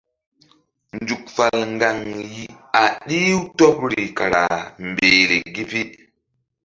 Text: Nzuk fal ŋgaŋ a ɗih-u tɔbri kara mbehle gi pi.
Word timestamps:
Nzuk 0.99 1.23
fal 1.35 1.57
ŋgaŋ 1.75 1.97
a 2.81 2.83
ɗih-u 3.07 3.39
tɔbri 3.57 4.03
kara 4.17 4.43
mbehle 4.87 5.37
gi 5.53 5.63
pi. 5.71 5.81